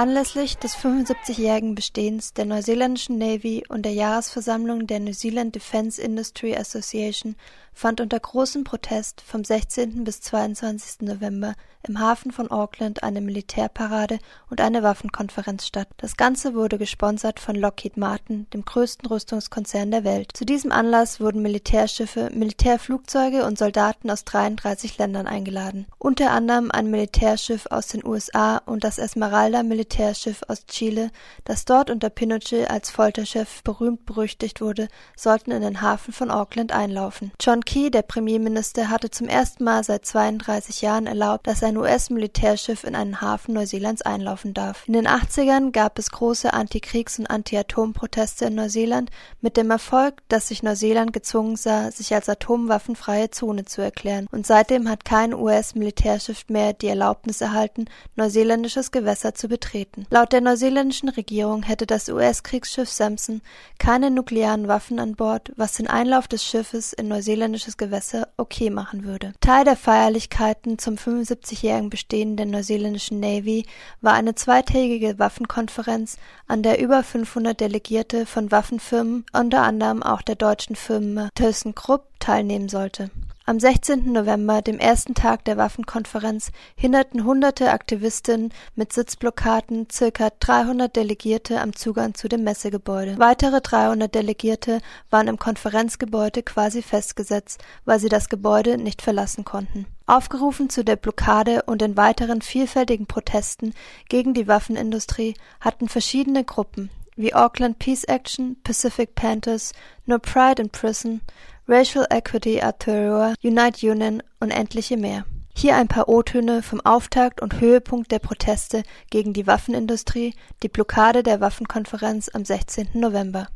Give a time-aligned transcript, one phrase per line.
[0.00, 6.56] Anlässlich des 75-jährigen Bestehens der neuseeländischen Navy und der Jahresversammlung der New Zealand Defence Industry
[6.56, 7.36] Association
[7.72, 10.04] fand unter großem Protest vom 16.
[10.04, 11.02] bis 22.
[11.02, 11.54] November
[11.86, 14.18] im Hafen von Auckland eine Militärparade
[14.50, 15.88] und eine Waffenkonferenz statt.
[15.96, 20.32] Das Ganze wurde gesponsert von Lockheed Martin, dem größten Rüstungskonzern der Welt.
[20.34, 26.90] Zu diesem Anlass wurden Militärschiffe, Militärflugzeuge und Soldaten aus 33 Ländern eingeladen, unter anderem ein
[26.90, 31.10] Militärschiff aus den USA und das Esmeralda-Militärschiff aus Chile,
[31.44, 36.72] das dort unter Pinochet als Folterchef berühmt berüchtigt wurde, sollten in den Hafen von Auckland
[36.72, 37.32] einlaufen.
[37.40, 42.84] John Key, der Premierminister, hatte zum ersten Mal seit 32 Jahren erlaubt, dass ein US-Militärschiff
[42.84, 44.84] in einen Hafen Neuseelands einlaufen darf.
[44.86, 50.48] In den 80ern gab es große Antikriegs- und Anti-Atom-Proteste in Neuseeland mit dem Erfolg, dass
[50.48, 56.44] sich Neuseeland gezwungen sah, sich als atomwaffenfreie Zone zu erklären, und seitdem hat kein US-Militärschiff
[56.48, 60.06] mehr die Erlaubnis erhalten, neuseeländisches Gewässer zu betreten.
[60.10, 63.40] Laut der neuseeländischen Regierung hätte das US-Kriegsschiff Samson
[63.78, 67.08] keine nuklearen Waffen an Bord, was den Einlauf des Schiffes in
[67.50, 69.32] neuseeländisches Gewässer okay machen würde.
[69.40, 73.66] Teil der Feierlichkeiten zum 75 50-jährigen Bestehen der neuseeländischen Navy
[74.00, 80.36] war eine zweitägige Waffenkonferenz, an der über 500 Delegierte von Waffenfirmen, unter anderem auch der
[80.36, 83.10] deutschen Firma ThyssenKrupp, teilnehmen sollte
[83.50, 84.12] am 16.
[84.12, 91.74] November, dem ersten Tag der Waffenkonferenz, hinderten hunderte Aktivistinnen mit Sitzblockaden circa 300 Delegierte am
[91.74, 93.18] Zugang zu dem Messegebäude.
[93.18, 99.86] Weitere 300 Delegierte waren im Konferenzgebäude quasi festgesetzt, weil sie das Gebäude nicht verlassen konnten.
[100.06, 103.74] Aufgerufen zu der Blockade und den weiteren vielfältigen Protesten
[104.08, 106.88] gegen die Waffenindustrie hatten verschiedene Gruppen
[107.20, 109.72] wie Auckland Peace Action, Pacific Panthers,
[110.06, 111.20] No Pride in Prison,
[111.70, 115.24] Racial Equity Aotearoa, Unite Union und etliche mehr.
[115.54, 121.22] Hier ein paar O-Töne vom Auftakt und Höhepunkt der Proteste gegen die Waffenindustrie, die Blockade
[121.22, 122.88] der Waffenkonferenz am 16.
[122.94, 123.46] November.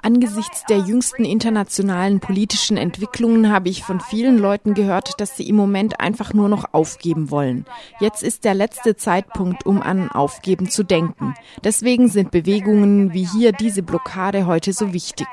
[0.00, 5.56] Angesichts der jüngsten internationalen politischen Entwicklungen habe ich von vielen Leuten gehört, dass sie im
[5.56, 7.66] Moment einfach nur noch aufgeben wollen.
[8.00, 11.34] Jetzt ist der letzte Zeitpunkt, um an Aufgeben zu denken.
[11.64, 15.26] Deswegen sind Bewegungen wie hier diese Blockade heute so wichtig.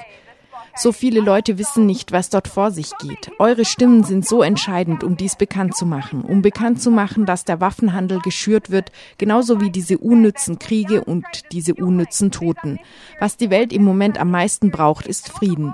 [0.75, 3.31] So viele Leute wissen nicht, was dort vor sich geht.
[3.37, 7.45] Eure Stimmen sind so entscheidend, um dies bekannt zu machen, um bekannt zu machen, dass
[7.45, 12.79] der Waffenhandel geschürt wird, genauso wie diese unnützen Kriege und diese unnützen Toten.
[13.19, 15.73] Was die Welt im Moment am meisten braucht, ist Frieden.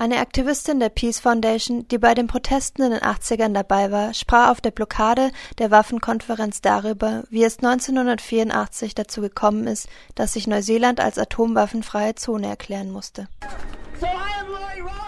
[0.00, 4.50] Eine Aktivistin der Peace Foundation, die bei den Protesten in den 80ern dabei war, sprach
[4.52, 11.00] auf der Blockade der Waffenkonferenz darüber, wie es 1984 dazu gekommen ist, dass sich Neuseeland
[11.00, 13.26] als atomwaffenfreie Zone erklären musste.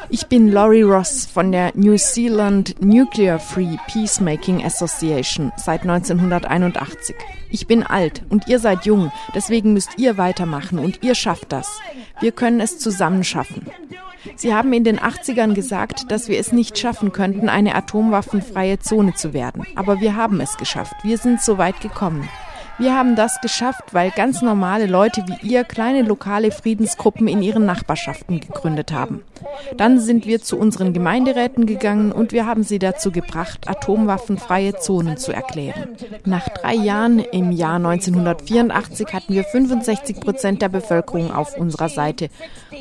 [0.08, 7.14] Ich bin Laurie Ross von der New Zealand Nuclear Free Peacemaking Association seit 1981.
[7.48, 11.78] Ich bin alt und ihr seid jung, deswegen müsst ihr weitermachen und ihr schafft das.
[12.18, 13.70] Wir können es zusammen schaffen.
[14.36, 19.14] Sie haben in den 80ern gesagt, dass wir es nicht schaffen könnten, eine atomwaffenfreie Zone
[19.14, 19.66] zu werden.
[19.76, 20.94] Aber wir haben es geschafft.
[21.02, 22.28] Wir sind so weit gekommen.
[22.80, 27.66] Wir haben das geschafft, weil ganz normale Leute wie ihr kleine lokale Friedensgruppen in ihren
[27.66, 29.22] Nachbarschaften gegründet haben.
[29.76, 35.18] Dann sind wir zu unseren Gemeinderäten gegangen und wir haben sie dazu gebracht, atomwaffenfreie Zonen
[35.18, 35.90] zu erklären.
[36.24, 42.30] Nach drei Jahren, im Jahr 1984, hatten wir 65 Prozent der Bevölkerung auf unserer Seite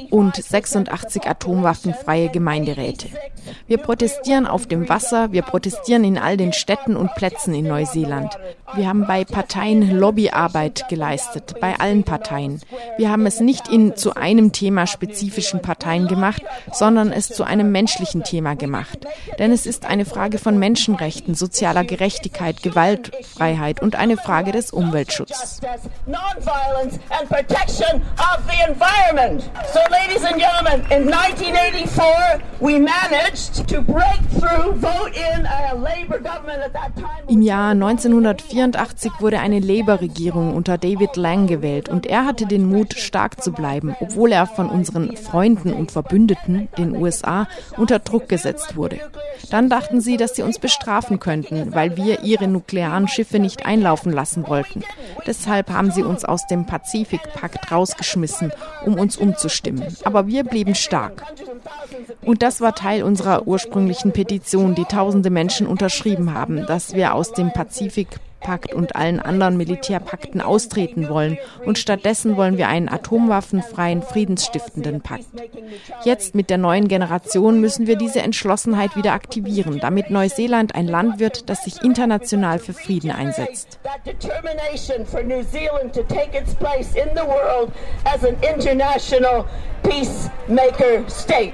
[0.09, 3.09] und 86 atomwaffenfreie Gemeinderäte.
[3.67, 8.37] Wir protestieren auf dem Wasser, wir protestieren in all den Städten und Plätzen in Neuseeland.
[8.75, 12.61] Wir haben bei Parteien Lobbyarbeit geleistet, bei allen Parteien.
[12.97, 16.41] Wir haben es nicht in zu einem Thema spezifischen Parteien gemacht,
[16.71, 18.99] sondern es zu einem menschlichen Thema gemacht.
[19.37, 25.61] Denn es ist eine Frage von Menschenrechten, sozialer Gerechtigkeit, Gewaltfreiheit und eine Frage des Umweltschutzes.
[29.73, 36.19] So, ladies and gentlemen, in 1984 we managed to break through, vote in a Labour
[36.19, 37.23] government at that time.
[37.27, 42.95] Im Jahr 1984 wurde eine Labour-Regierung unter David Lang gewählt und er hatte den Mut,
[42.95, 48.75] stark zu bleiben, obwohl er von unseren Freunden und Verbündeten, den USA, unter Druck gesetzt
[48.75, 48.99] wurde.
[49.51, 54.11] Dann dachten sie, dass sie uns bestrafen könnten, weil wir ihre nuklearen Schiffe nicht einlaufen
[54.11, 54.83] lassen wollten.
[55.27, 58.51] Deshalb haben sie uns aus dem Pazifikpakt rausgeschmissen,
[58.85, 59.85] um uns umzustimmen.
[60.03, 61.23] Aber wir blieben stark.
[62.23, 67.31] Und das war Teil unserer ursprünglichen Petition, die tausende Menschen unterschrieben haben, dass wir aus
[67.33, 74.01] dem Pazifik Pakt und allen anderen Militärpakten austreten wollen und stattdessen wollen wir einen atomwaffenfreien,
[74.01, 75.25] friedensstiftenden Pakt.
[76.03, 81.19] Jetzt mit der neuen Generation müssen wir diese Entschlossenheit wieder aktivieren, damit Neuseeland ein Land
[81.19, 83.79] wird, das sich international für Frieden einsetzt.
[89.83, 91.53] peacemaker state.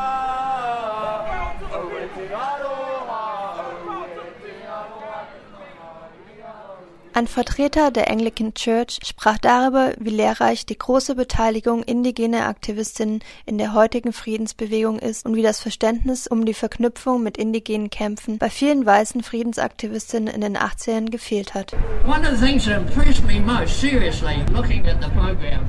[7.13, 13.57] Ein Vertreter der Anglican Church sprach darüber, wie lehrreich die große Beteiligung indigener Aktivistinnen in
[13.57, 18.49] der heutigen Friedensbewegung ist und wie das Verständnis um die Verknüpfung mit indigenen Kämpfen bei
[18.49, 21.73] vielen weißen Friedensaktivistinnen in den 80ern gefehlt hat.
[22.05, 25.65] One of the things that impressed me most seriously looking at the program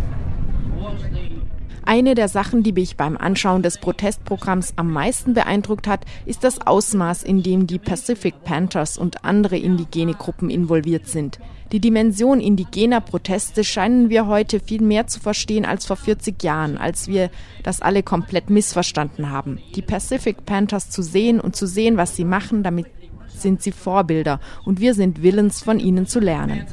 [1.84, 6.66] eine der Sachen, die mich beim Anschauen des Protestprogramms am meisten beeindruckt hat, ist das
[6.66, 11.38] Ausmaß, in dem die Pacific Panthers und andere indigene Gruppen involviert sind.
[11.72, 16.76] Die Dimension indigener Proteste scheinen wir heute viel mehr zu verstehen als vor 40 Jahren,
[16.76, 17.30] als wir
[17.62, 19.58] das alle komplett missverstanden haben.
[19.74, 22.86] Die Pacific Panthers zu sehen und zu sehen, was sie machen, damit
[23.28, 26.66] sind sie Vorbilder und wir sind willens, von ihnen zu lernen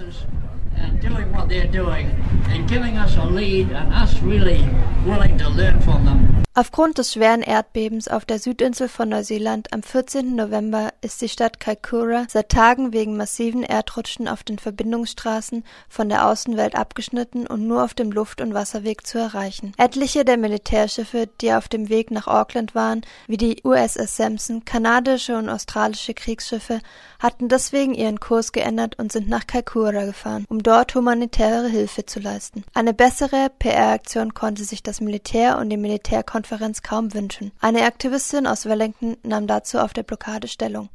[0.79, 2.07] and doing what they're doing
[2.49, 4.67] and giving us a lead and us really
[5.05, 6.48] willing to learn from them.
[6.59, 10.35] Aufgrund des schweren Erdbebens auf der Südinsel von Neuseeland am 14.
[10.35, 16.27] November ist die Stadt Kaikoura seit Tagen wegen massiven Erdrutschen auf den Verbindungsstraßen von der
[16.27, 19.71] Außenwelt abgeschnitten und nur auf dem Luft- und Wasserweg zu erreichen.
[19.77, 25.37] Etliche der Militärschiffe, die auf dem Weg nach Auckland waren, wie die USS Sampson, kanadische
[25.37, 26.81] und australische Kriegsschiffe,
[27.19, 32.19] hatten deswegen ihren Kurs geändert und sind nach Kaikoura gefahren, um dort humanitäre Hilfe zu
[32.19, 32.65] leisten.
[32.73, 37.51] Eine bessere PR-Aktion konnte sich das Militär und die Militärkonferenz Konferenz kaum wünschen.
[37.61, 40.89] Eine Aktivistin aus Wellington nahm dazu auf der Blockade Stellung.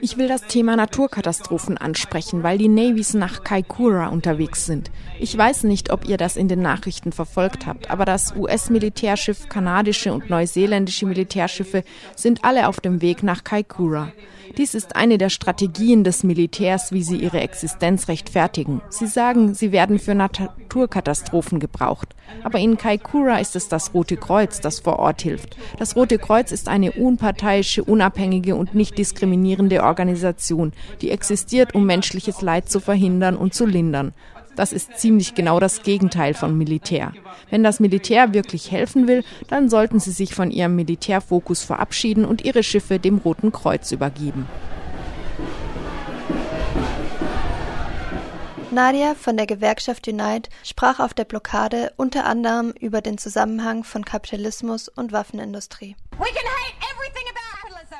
[0.00, 4.90] Ich will das Thema Naturkatastrophen ansprechen, weil die Navies nach Kaikoura unterwegs sind.
[5.18, 10.14] Ich weiß nicht, ob ihr das in den Nachrichten verfolgt habt, aber das US-Militärschiff, kanadische
[10.14, 11.82] und neuseeländische Militärschiffe
[12.14, 14.12] sind alle auf dem Weg nach Kaikoura.
[14.56, 18.80] Dies ist eine der Strategien des Militärs, wie sie ihre Existenz rechtfertigen.
[18.88, 22.14] Sie sagen, sie werden für Naturkatastrophen gebraucht.
[22.42, 25.58] Aber in Kaikoura ist es das Rote Kreuz, das vor Ort hilft.
[25.78, 32.40] Das Rote Kreuz ist eine unparteiische, unabhängige und nicht diskriminierende Organisation, die existiert, um menschliches
[32.40, 34.14] Leid zu verhindern und zu lindern.
[34.56, 37.12] Das ist ziemlich genau das Gegenteil von Militär.
[37.50, 42.44] Wenn das Militär wirklich helfen will, dann sollten sie sich von ihrem Militärfokus verabschieden und
[42.44, 44.46] ihre Schiffe dem Roten Kreuz übergeben.
[48.70, 54.04] Nadia von der Gewerkschaft Unite sprach auf der Blockade unter anderem über den Zusammenhang von
[54.04, 55.96] Kapitalismus und Waffenindustrie.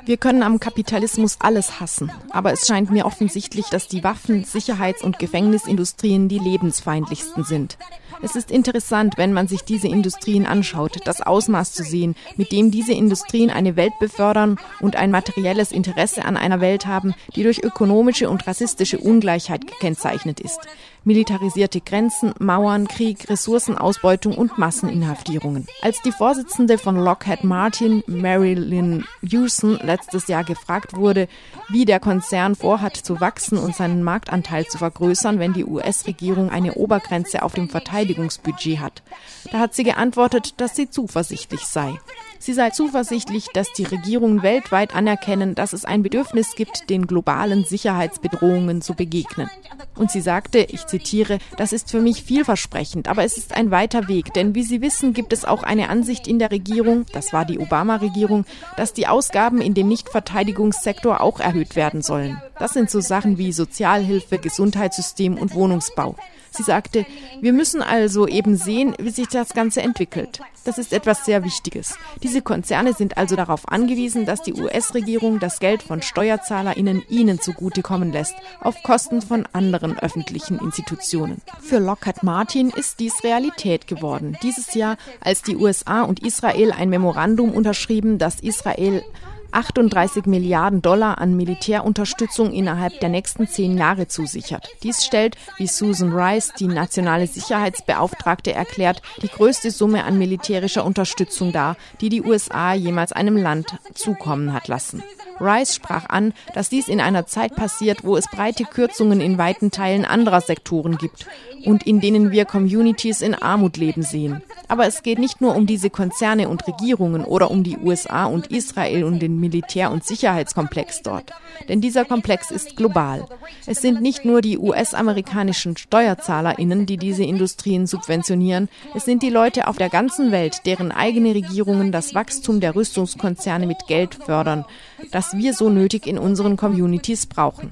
[0.07, 5.03] Wir können am Kapitalismus alles hassen, aber es scheint mir offensichtlich, dass die Waffen-, Sicherheits-
[5.03, 7.77] und Gefängnisindustrien die lebensfeindlichsten sind.
[8.23, 12.71] Es ist interessant, wenn man sich diese Industrien anschaut, das Ausmaß zu sehen, mit dem
[12.71, 17.63] diese Industrien eine Welt befördern und ein materielles Interesse an einer Welt haben, die durch
[17.63, 20.61] ökonomische und rassistische Ungleichheit gekennzeichnet ist
[21.07, 25.67] militarisierte Grenzen, Mauern, Krieg, Ressourcenausbeutung und Masseninhaftierungen.
[25.81, 31.29] Als die Vorsitzende von Lockheed Martin, Marilyn Hewson, letztes Jahr gefragt wurde,
[31.69, 36.75] wie der Konzern vorhat zu wachsen und seinen Marktanteil zu vergrößern, wenn die US-Regierung eine
[36.75, 39.03] Obergrenze auf dem Verteidigungsbudget hat,
[39.51, 41.95] da hat sie geantwortet, dass sie zuversichtlich sei.
[42.39, 47.65] Sie sei zuversichtlich, dass die Regierungen weltweit anerkennen, dass es ein Bedürfnis gibt, den globalen
[47.65, 49.51] Sicherheitsbedrohungen zu begegnen.
[49.95, 54.09] Und sie sagte, ich zitiere, das ist für mich vielversprechend, aber es ist ein weiter
[54.09, 57.45] Weg, denn wie Sie wissen, gibt es auch eine Ansicht in der Regierung, das war
[57.45, 58.45] die Obama-Regierung,
[58.77, 62.41] dass die Ausgaben in dem Nichtverteidigungssektor auch erhöht werden sollen.
[62.59, 66.17] Das sind so Sachen wie Sozialhilfe, Gesundheitssystem und Wohnungsbau.
[66.57, 67.07] Sie sagte,
[67.41, 70.41] wir müssen also eben sehen, wie sich das Ganze entwickelt.
[70.65, 71.97] Das ist etwas sehr Wichtiges.
[72.23, 78.11] Diese Konzerne sind also darauf angewiesen, dass die US-Regierung das Geld von SteuerzahlerInnen ihnen zugutekommen
[78.11, 81.41] lässt, auf Kosten von anderen öffentlichen Institutionen.
[81.61, 84.37] Für Lockheed Martin ist dies Realität geworden.
[84.43, 89.05] Dieses Jahr, als die USA und Israel ein Memorandum unterschrieben, das Israel
[89.53, 94.69] 38 Milliarden Dollar an Militärunterstützung innerhalb der nächsten zehn Jahre zusichert.
[94.83, 101.53] Dies stellt, wie Susan Rice, die nationale Sicherheitsbeauftragte, erklärt, die größte Summe an militärischer Unterstützung
[101.53, 105.03] dar, die die USA jemals einem Land zukommen hat lassen.
[105.41, 109.71] Rice sprach an, dass dies in einer Zeit passiert, wo es breite Kürzungen in weiten
[109.71, 111.27] Teilen anderer Sektoren gibt
[111.65, 114.43] und in denen wir Communities in Armut leben sehen.
[114.69, 118.49] Aber es geht nicht nur um diese Konzerne und Regierungen oder um die USA und
[118.49, 121.33] Israel und den Militär- und Sicherheitskomplex dort.
[121.69, 123.27] Denn dieser Komplex ist global.
[123.67, 128.69] Es sind nicht nur die US-amerikanischen SteuerzahlerInnen, die diese Industrien subventionieren.
[128.95, 133.67] Es sind die Leute auf der ganzen Welt, deren eigene Regierungen das Wachstum der Rüstungskonzerne
[133.67, 134.65] mit Geld fördern,
[135.13, 137.71] das wir so nötig in unseren Communities brauchen.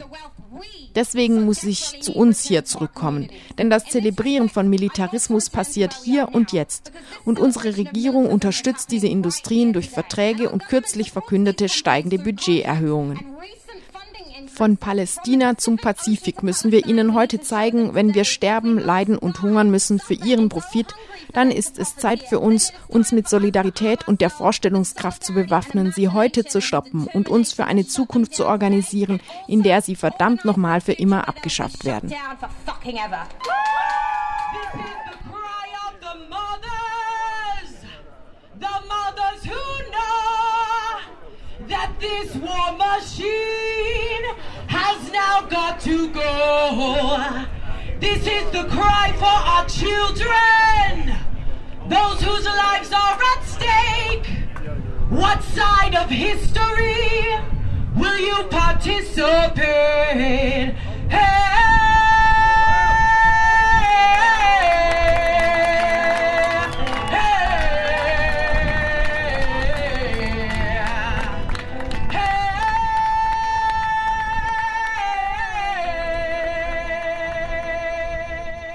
[0.94, 3.28] Deswegen muss ich zu uns hier zurückkommen.
[3.58, 6.92] Denn das Zelebrieren von Militarismus passiert hier und jetzt.
[7.24, 13.18] Und unsere Regierung unterstützt diese Industrien durch Verträge und kürzlich verkündete steigende Budgeterhöhungen.
[14.54, 19.68] Von Palästina zum Pazifik müssen wir ihnen heute zeigen, wenn wir sterben, leiden und hungern
[19.68, 20.94] müssen für ihren Profit,
[21.32, 26.08] dann ist es Zeit für uns, uns mit Solidarität und der Vorstellungskraft zu bewaffnen, sie
[26.08, 30.80] heute zu stoppen und uns für eine Zukunft zu organisieren, in der sie verdammt nochmal
[30.80, 32.14] für immer abgeschafft werden.
[42.04, 44.24] This war machine
[44.66, 46.28] has now got to go.
[47.98, 51.16] This is the cry for our children,
[51.88, 54.26] those whose lives are at stake.
[55.08, 57.38] What side of history
[57.96, 60.63] will you participate?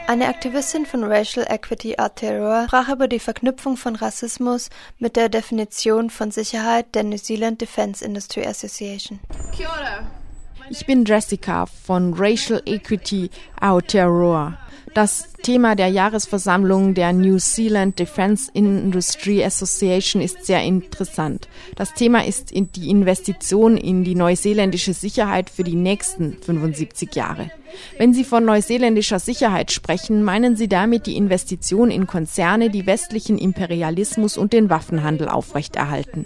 [0.09, 6.09] Eine Aktivistin von Racial Equity Aotearoa sprach über die Verknüpfung von Rassismus mit der Definition
[6.09, 9.19] von Sicherheit der New Zealand Defence Industry Association.
[10.71, 14.55] Ich bin Jessica von Racial Equity Aotearoa.
[14.93, 21.47] Das Thema der Jahresversammlung der New Zealand Defence Industry Association ist sehr interessant.
[21.75, 27.49] Das Thema ist die Investition in die neuseeländische Sicherheit für die nächsten 75 Jahre.
[27.97, 33.37] Wenn Sie von neuseeländischer Sicherheit sprechen, meinen Sie damit die Investition in Konzerne, die westlichen
[33.37, 36.25] Imperialismus und den Waffenhandel aufrechterhalten.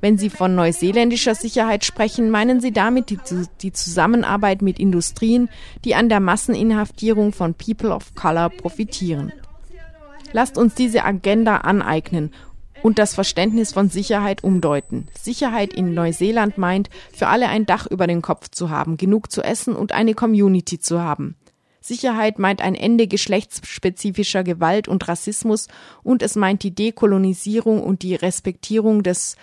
[0.00, 3.18] Wenn Sie von neuseeländischer Sicherheit sprechen, meinen Sie damit die,
[3.62, 5.48] die, Zusammenarbeit mit Industrien,
[5.84, 9.32] die an der Masseninhaftierung von People of Color profitieren.
[10.32, 12.32] Lasst uns diese Agenda aneignen
[12.82, 15.08] und das Verständnis von Sicherheit umdeuten.
[15.18, 19.42] Sicherheit in Neuseeland meint, für alle ein Dach über den Kopf zu haben, genug zu
[19.42, 21.36] essen und eine Community zu haben.
[21.80, 25.68] Sicherheit meint ein Ende geschlechtsspezifischer Gewalt und Rassismus
[26.02, 29.36] und es meint die Dekolonisierung und die Respektierung des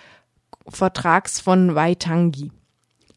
[0.67, 2.51] Vertrags von Waitangi,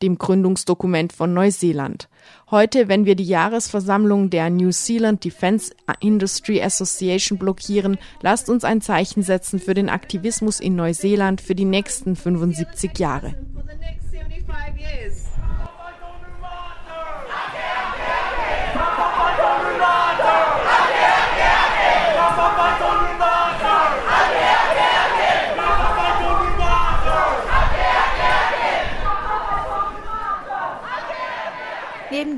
[0.03, 2.09] dem Gründungsdokument von Neuseeland.
[2.51, 8.81] Heute, wenn wir die Jahresversammlung der New Zealand Defence Industry Association blockieren, lasst uns ein
[8.81, 13.35] Zeichen setzen für den Aktivismus in Neuseeland für die nächsten 75 Jahre.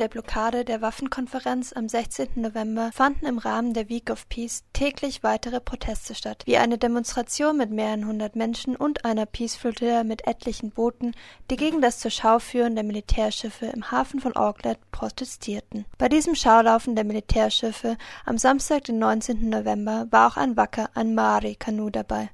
[0.01, 2.29] Der Blockade der Waffenkonferenz am 16.
[2.37, 7.59] November fanden im Rahmen der Week of Peace täglich weitere Proteste statt, wie eine Demonstration
[7.59, 11.13] mit mehreren hundert Menschen und einer Peace-Flottille mit etlichen Booten,
[11.51, 15.85] die gegen das zur Schau führen der Militärschiffe im Hafen von Auckland protestierten.
[15.99, 19.51] Bei diesem Schaulaufen der Militärschiffe am Samstag, den 19.
[19.51, 22.31] November, war auch ein Wacker, ein Maori-Kanu dabei.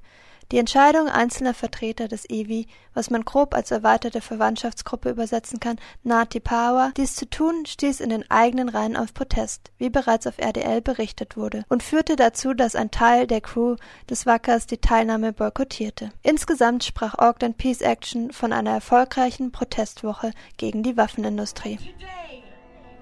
[0.53, 6.39] Die Entscheidung einzelner Vertreter des EWI, was man grob als erweiterte Verwandtschaftsgruppe übersetzen kann, Ngāti
[6.39, 10.81] Pawa, dies zu tun, stieß in den eigenen Reihen auf Protest, wie bereits auf RDL
[10.81, 13.75] berichtet wurde, und führte dazu, dass ein Teil der Crew
[14.09, 16.11] des Wackers die Teilnahme boykottierte.
[16.23, 21.77] Insgesamt sprach Auckland Peace Action von einer erfolgreichen Protestwoche gegen die Waffenindustrie.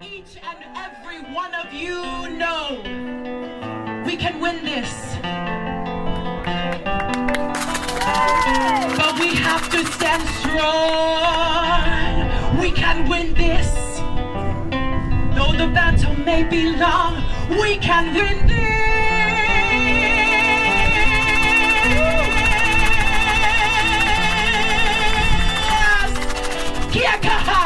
[0.01, 2.01] Each and every one of you
[2.37, 2.79] know
[4.03, 5.34] we can win this.
[9.57, 11.83] Stand strong.
[12.59, 13.71] We can win this.
[15.35, 18.55] Though the battle may be long, we can win this.
[26.91, 27.64] Kiakaha!